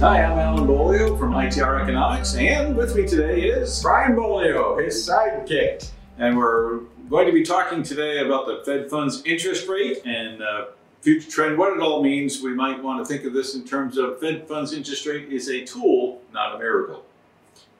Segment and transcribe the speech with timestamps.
[0.00, 4.94] Hi, I'm Alan Beaulieu from ITR Economics, and with me today is Brian Beaulieu, his
[4.94, 5.90] sidekick.
[6.18, 10.66] And we're going to be talking today about the Fed funds interest rate and uh,
[11.00, 12.40] future trend, what it all means.
[12.40, 15.48] We might want to think of this in terms of Fed funds interest rate is
[15.48, 17.04] a tool, not a miracle.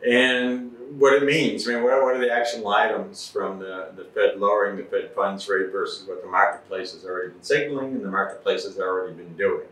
[0.05, 4.02] And what it means, I mean, what, what are the action items from the, the
[4.07, 8.05] Fed lowering the Fed funds rate versus what the marketplace has already been signaling and
[8.05, 9.69] the marketplace has already been doing?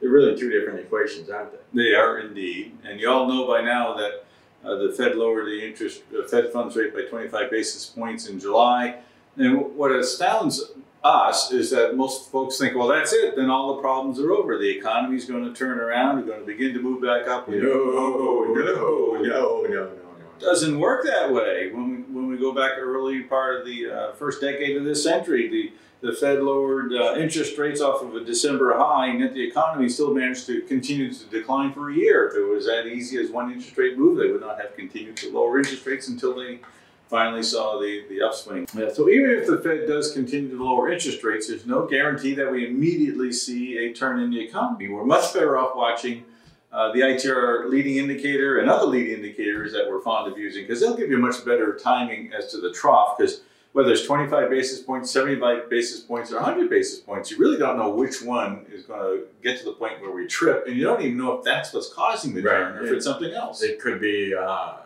[0.00, 1.82] They're really two different equations, aren't they?
[1.82, 2.76] They are indeed.
[2.84, 4.24] And you all know by now that
[4.64, 8.40] uh, the Fed lowered the interest, uh, Fed funds rate by 25 basis points in
[8.40, 8.98] July.
[9.36, 13.36] And what astounds us is that most folks think, well, that's it.
[13.36, 14.58] Then all the problems are over.
[14.58, 16.16] The economy is going to turn around.
[16.16, 17.48] We're going to begin to move back up.
[17.48, 19.90] No, no, no, no, no, no.
[20.38, 21.70] Doesn't work that way.
[21.72, 25.02] When we, when we go back early part of the uh, first decade of this
[25.02, 29.34] century, the the Fed lowered uh, interest rates off of a December high, and yet
[29.34, 32.28] the economy still managed to continue to decline for a year.
[32.28, 35.16] If it was that easy as one interest rate move, they would not have continued
[35.18, 36.60] to lower interest rates until they
[37.08, 38.66] finally saw the, the upswing.
[38.74, 42.34] Yeah, so even if the Fed does continue to lower interest rates, there's no guarantee
[42.34, 44.88] that we immediately see a turn in the economy.
[44.88, 46.24] We're much better off watching
[46.72, 50.80] uh, the ITR leading indicator and other leading indicators that we're fond of using because
[50.80, 53.40] they'll give you much better timing as to the trough because
[53.72, 57.78] whether it's 25 basis points, 75 basis points, or 100 basis points, you really don't
[57.78, 60.82] know which one is going to get to the point where we trip, and you
[60.82, 63.62] don't even know if that's what's causing the turn or if it's something else.
[63.62, 64.78] It could be uh,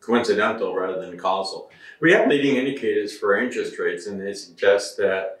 [0.00, 1.70] coincidental rather than causal.
[2.00, 5.40] We have leading indicators for interest rates, and they suggest that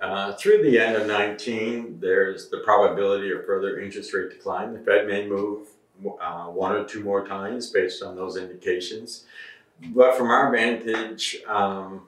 [0.00, 4.72] uh, through the end of 19, there's the probability of further interest rate decline.
[4.72, 5.68] The Fed may move
[6.20, 9.24] uh, one or two more times based on those indications.
[9.88, 12.02] But from our vantage, um,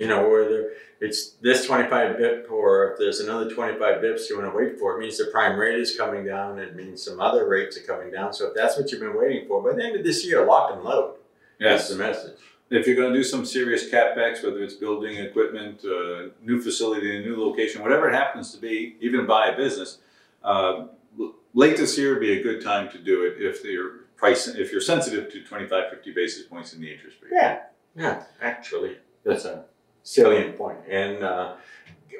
[0.00, 4.50] you know, whether it's this 25 bip or if there's another 25 bips you want
[4.50, 6.58] to wait for, it means the prime rate is coming down.
[6.58, 8.32] It means some other rates are coming down.
[8.32, 10.72] So if that's what you've been waiting for, by the end of this year, lock
[10.72, 11.16] and load.
[11.58, 11.80] Yes.
[11.80, 12.38] That's the message.
[12.70, 17.18] If you're going to do some serious capex, whether it's building equipment, uh, new facility,
[17.18, 19.98] a new location, whatever it happens to be, even buy a business,
[20.42, 20.86] uh,
[21.52, 24.70] late this year would be a good time to do it if you're price if
[24.70, 27.32] you're sensitive to 25, 50 basis points in the interest rate.
[27.34, 27.58] Yeah,
[27.96, 29.64] yeah, actually, that's a
[30.10, 30.78] salient point.
[30.88, 31.54] And uh,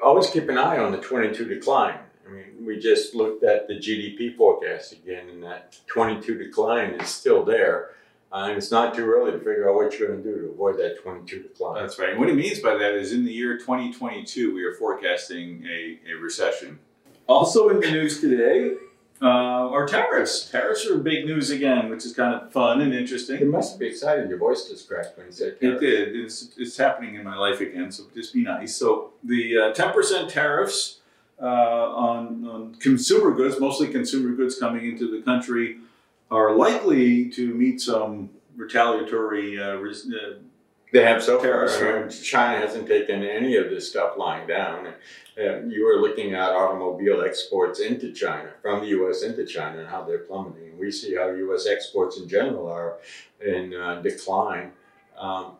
[0.01, 1.99] always keep an eye on the 22 decline.
[2.25, 7.09] I mean, we just looked at the GDP forecast again, and that 22 decline is
[7.09, 7.91] still there.
[8.31, 10.51] Uh, and it's not too early to figure out what you're going to do to
[10.51, 11.81] avoid that 22 decline.
[11.81, 12.11] That's right.
[12.11, 15.99] And what he means by that is in the year 2022, we are forecasting a,
[16.09, 16.79] a recession.
[17.27, 18.75] Also in the news today
[19.21, 20.49] uh, are tariffs.
[20.49, 23.39] Tariffs are big news again, which is kind of fun and interesting.
[23.39, 24.29] You must be excited.
[24.29, 25.83] Your voice just cracked when you said tariffs.
[25.83, 26.15] It did.
[26.15, 28.75] It's, it's happening in my life again, so just be nice.
[28.75, 31.01] So the uh, 10% tariffs
[31.39, 35.77] uh, on, on consumer goods, mostly consumer goods coming into the country,
[36.31, 40.33] are likely to meet some retaliatory uh, uh,
[40.91, 41.67] they have so far.
[42.09, 44.93] China hasn't taken any of this stuff lying down.
[45.39, 49.23] Uh, you were looking at automobile exports into China, from the U.S.
[49.23, 50.77] into China, and how they're plummeting.
[50.77, 51.67] We see how U.S.
[51.67, 52.97] exports in general are
[53.39, 54.71] in uh, decline.
[55.17, 55.53] Um,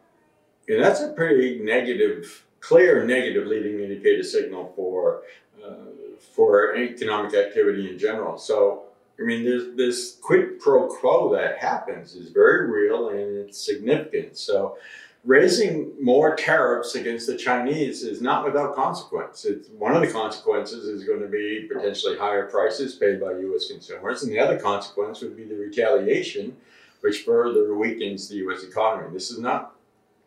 [0.67, 5.21] and that's a pretty negative, clear negative leading indicator signal for
[5.65, 5.75] uh,
[6.19, 8.37] for economic activity in general.
[8.37, 8.83] So,
[9.19, 14.37] I mean, there's this quid pro quo that happens is very real and it's significant.
[14.37, 14.77] So,
[15.23, 19.45] raising more tariffs against the Chinese is not without consequence.
[19.45, 23.67] It's, one of the consequences is going to be potentially higher prices paid by U.S.
[23.67, 26.57] consumers, and the other consequence would be the retaliation,
[27.01, 28.63] which further weakens the U.S.
[28.63, 29.13] economy.
[29.13, 29.75] This is not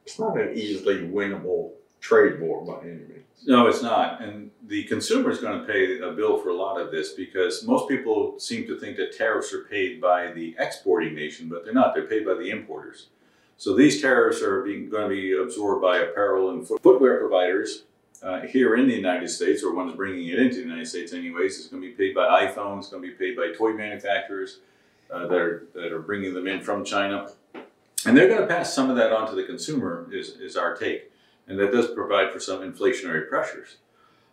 [0.04, 3.24] it's not an easily winnable trade war by any means.
[3.46, 4.22] No, it's not.
[4.22, 7.66] And the consumer is going to pay a bill for a lot of this because
[7.66, 11.74] most people seem to think that tariffs are paid by the exporting nation, but they're
[11.74, 11.94] not.
[11.94, 13.08] They're paid by the importers.
[13.56, 17.84] So these tariffs are being, going to be absorbed by apparel and foot, footwear providers
[18.22, 21.58] uh, here in the United States, or ones bringing it into the United States anyways.
[21.58, 22.78] It's going to be paid by iPhone.
[22.78, 24.60] It's going to be paid by toy manufacturers
[25.10, 27.30] uh, that, are, that are bringing them in from China.
[28.06, 30.74] And they're going to pass some of that on to the consumer, is, is our
[30.76, 31.10] take.
[31.46, 33.76] And that does provide for some inflationary pressures.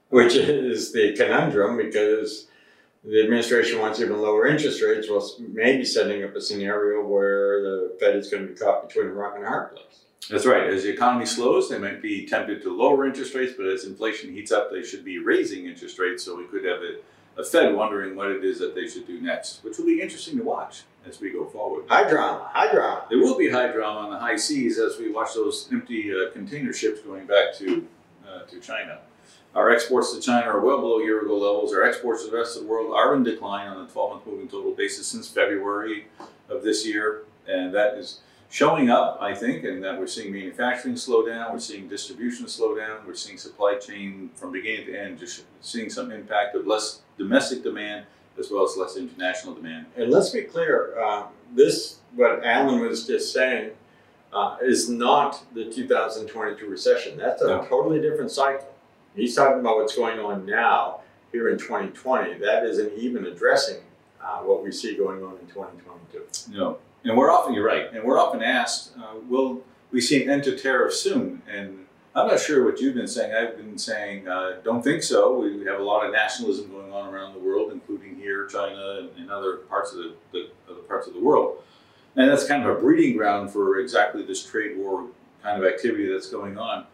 [0.09, 2.47] Which is the conundrum because
[3.03, 7.97] the administration wants even lower interest rates, while maybe setting up a scenario where the
[7.99, 10.03] Fed is going to be caught between a rock and a hard place.
[10.29, 10.67] That's right.
[10.67, 14.33] As the economy slows, they might be tempted to lower interest rates, but as inflation
[14.33, 16.23] heats up, they should be raising interest rates.
[16.23, 19.19] So we could have a, a Fed wondering what it is that they should do
[19.19, 21.85] next, which will be interesting to watch as we go forward.
[21.89, 23.05] High drama, high drama.
[23.09, 26.31] There will be high drama on the high seas as we watch those empty uh,
[26.31, 27.87] container ships going back to
[28.27, 28.99] uh, to China.
[29.53, 31.73] Our exports to China are well below year ago levels.
[31.73, 34.25] Our exports to the rest of the world are in decline on a 12 month
[34.25, 36.07] moving total basis since February
[36.49, 37.23] of this year.
[37.47, 41.59] And that is showing up, I think, and that we're seeing manufacturing slow down, we're
[41.59, 46.11] seeing distribution slow down, we're seeing supply chain from beginning to end just seeing some
[46.11, 48.05] impact of less domestic demand
[48.39, 49.85] as well as less international demand.
[49.97, 53.71] And let's be clear, uh, this, what Alan was just saying,
[54.31, 57.17] uh, is not the 2022 recession.
[57.17, 57.65] That's a No.
[57.65, 58.70] totally different cycle.
[59.15, 62.39] He's talking about what's going on now here in 2020.
[62.39, 63.81] That isn't even addressing
[64.23, 66.55] uh, what we see going on in 2022.
[66.55, 70.29] No, and we're often you're right, and we're often asked, uh, "Will we see an
[70.29, 71.85] end to tariffs soon?" And
[72.15, 73.33] I'm not sure what you've been saying.
[73.33, 77.13] I've been saying, uh, "Don't think so." We have a lot of nationalism going on
[77.13, 81.07] around the world, including here, China, and, and other parts of the, the other parts
[81.07, 81.57] of the world,
[82.15, 85.07] and that's kind of a breeding ground for exactly this trade war
[85.43, 86.85] kind of activity that's going on.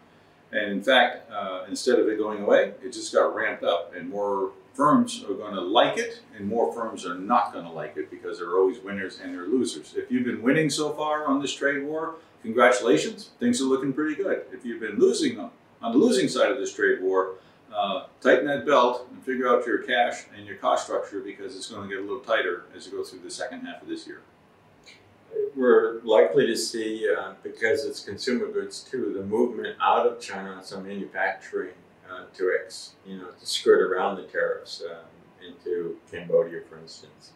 [0.52, 4.08] And in fact, uh, instead of it going away, it just got ramped up, and
[4.08, 7.96] more firms are going to like it, and more firms are not going to like
[7.96, 9.94] it because there are always winners and there are losers.
[9.96, 14.14] If you've been winning so far on this trade war, congratulations, things are looking pretty
[14.14, 14.44] good.
[14.52, 15.50] If you've been losing on,
[15.82, 17.34] the losing side of this trade war,
[17.74, 21.66] uh, tighten that belt and figure out your cash and your cost structure because it's
[21.66, 24.06] going to get a little tighter as you go through the second half of this
[24.06, 24.22] year.
[25.56, 30.50] We're likely to see, uh, because it's consumer goods too, the movement out of China
[30.50, 31.74] on some manufacturing
[32.10, 35.04] uh, to ex, you know, to skirt around the tariffs um,
[35.46, 37.32] into Cambodia, for instance.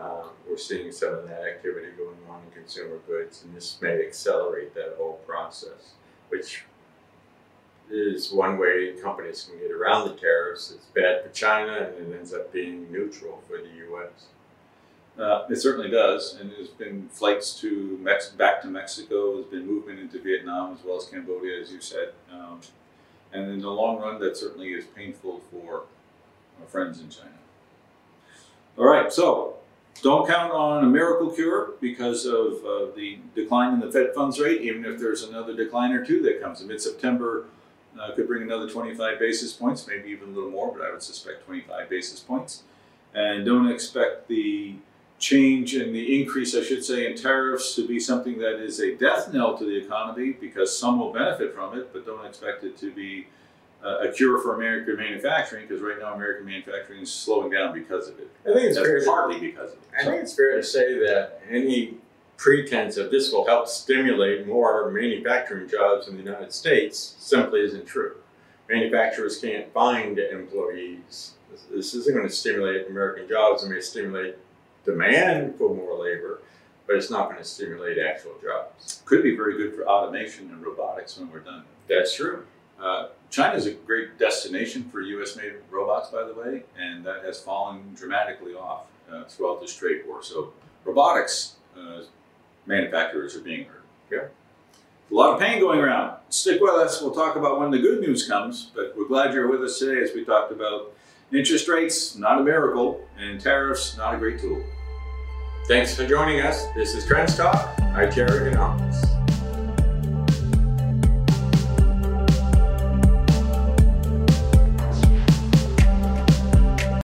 [0.00, 4.06] Um, we're seeing some of that activity going on in consumer goods, and this may
[4.06, 5.94] accelerate that whole process,
[6.28, 6.64] which
[7.90, 10.70] is one way companies can get around the tariffs.
[10.70, 14.26] It's bad for China, and it ends up being neutral for the U.S.
[15.18, 19.34] Uh, it certainly does, and there's been flights to Mex- back to Mexico.
[19.34, 22.12] There's been movement into Vietnam as well as Cambodia, as you said.
[22.32, 22.60] Um,
[23.32, 25.82] and in the long run, that certainly is painful for
[26.60, 27.32] our friends in China.
[28.76, 29.56] All right, so
[30.02, 34.38] don't count on a miracle cure because of uh, the decline in the Fed funds
[34.38, 34.60] rate.
[34.60, 37.46] Even if there's another decline or two that comes in mid-September,
[38.00, 41.02] uh, could bring another 25 basis points, maybe even a little more, but I would
[41.02, 42.62] suspect 25 basis points.
[43.14, 44.76] And don't expect the
[45.18, 48.94] change in the increase, I should say, in tariffs to be something that is a
[48.94, 52.78] death knell to the economy because some will benefit from it, but don't expect it
[52.78, 53.26] to be
[53.84, 58.08] uh, a cure for American manufacturing because right now American manufacturing is slowing down because
[58.08, 58.30] of it.
[58.44, 59.88] I think it's fair That's to partly because of it.
[59.98, 61.94] I think it's fair to say that any
[62.36, 67.86] pretense of this will help stimulate more manufacturing jobs in the United States simply isn't
[67.86, 68.16] true.
[68.68, 71.34] Manufacturers can't find employees.
[71.50, 73.64] This, this isn't going to stimulate American jobs.
[73.64, 74.36] It may stimulate
[74.88, 76.40] demand for more labor,
[76.86, 79.02] but it's not going to stimulate actual jobs.
[79.04, 81.64] Could be very good for automation and robotics when we're done.
[81.88, 82.44] That's true.
[82.80, 85.36] Uh, China is a great destination for U.S.
[85.36, 90.02] made robots, by the way, and that has fallen dramatically off uh, throughout this trade
[90.06, 90.22] war.
[90.22, 90.52] So,
[90.84, 92.02] robotics uh,
[92.66, 93.84] manufacturers are being hurt.
[94.10, 94.28] Yeah.
[95.10, 96.16] A lot of pain going around.
[96.28, 97.02] Stick with us.
[97.02, 100.02] We'll talk about when the good news comes, but we're glad you're with us today
[100.02, 100.92] as we talked about
[101.32, 104.62] interest rates, not a miracle, and tariffs, not a great tool.
[105.68, 106.64] Thanks for joining us.
[106.68, 107.78] This is Trends Talk.
[107.94, 109.17] I'm Terry Economics.